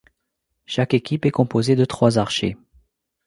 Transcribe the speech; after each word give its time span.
Chaque 0.65 0.95
équipe 0.95 1.27
est 1.27 1.29
composée 1.29 1.75
de 1.75 1.85
trois 1.85 2.17
archers. 2.17 2.57